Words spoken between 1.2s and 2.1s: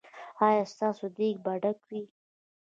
به ډک وي؟